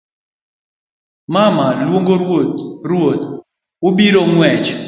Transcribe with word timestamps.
mama; 1.35 1.65
luongo 1.85 2.13
ruoth 2.23 2.57
ruoth; 2.89 3.25
obiro 3.87 4.21
ng'wech 4.31 4.67